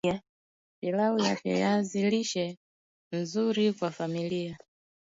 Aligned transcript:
Pilau 0.79 1.17
ya 1.25 1.35
viazi 1.35 2.09
lishe 2.09 2.57
nzuri 3.11 3.73
kwa 3.73 3.91
familia 3.91 4.57